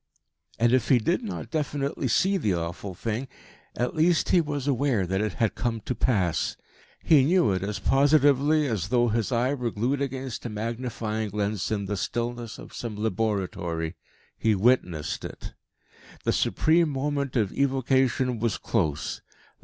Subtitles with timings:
[0.57, 3.27] And, if he did not definitely see the awful thing,
[3.77, 6.57] at least he was aware that it had come to pass.
[7.03, 11.69] He knew it as positively as though his eye were glued against a magnifying lens
[11.69, 13.93] in the stillness of some laboratory.
[14.35, 15.53] He witnessed it.
[16.23, 19.21] The supreme moment of evocation was close.